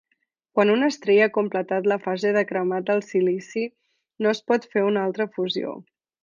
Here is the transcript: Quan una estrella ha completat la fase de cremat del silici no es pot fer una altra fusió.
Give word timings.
Quan 0.59 0.69
una 0.75 0.87
estrella 0.93 1.27
ha 1.29 1.33
completat 1.35 1.89
la 1.91 1.97
fase 2.05 2.31
de 2.37 2.43
cremat 2.53 2.87
del 2.87 3.05
silici 3.11 3.67
no 4.25 4.33
es 4.33 4.43
pot 4.53 4.67
fer 4.73 4.87
una 4.91 5.05
altra 5.11 5.29
fusió. 5.37 5.77